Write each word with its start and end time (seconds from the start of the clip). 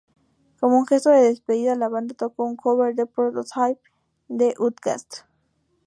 Como 0.59 0.79
un 0.79 0.87
gesto 0.87 1.11
de 1.11 1.21
despedida, 1.21 1.75
la 1.75 1.87
banda 1.87 2.15
tocó 2.15 2.45
un 2.45 2.55
cover 2.55 2.95
de 2.95 3.05
"Prototype", 3.05 3.79
de 4.29 4.55
Outkast. 4.57 5.25